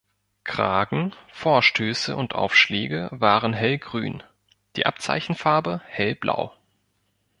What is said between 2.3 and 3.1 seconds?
Aufschläge